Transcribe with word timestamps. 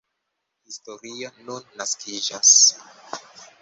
Historio 0.69 1.31
nun 1.51 1.69
naskiĝas. 1.83 2.59